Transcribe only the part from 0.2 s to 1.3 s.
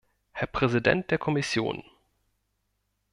Herr Präsident der